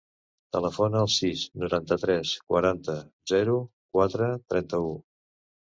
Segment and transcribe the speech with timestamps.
[0.55, 2.97] Telefona al sis, noranta-tres, quaranta,
[3.35, 3.61] zero,
[3.99, 4.95] quatre, trenta-u.